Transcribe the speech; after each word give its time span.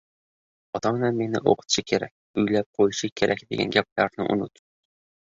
Ota-onam 0.77 1.17
meni 1.23 1.41
oʻqitishi 1.51 1.83
kerak, 1.91 2.13
uylab 2.43 2.67
qoʻyishi 2.79 3.09
kerak 3.21 3.43
degan 3.51 3.75
gaplarni 3.77 4.27
unut. 4.37 4.63